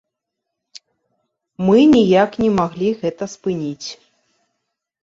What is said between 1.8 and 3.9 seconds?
ніяк не маглі гэта спыніць.